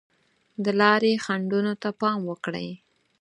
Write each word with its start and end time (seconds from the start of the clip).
د 0.63 0.65
لارې 0.79 1.13
خنډونو 1.25 1.73
ته 1.81 1.89
پام 1.99 2.19
وکړئ. 2.29 2.69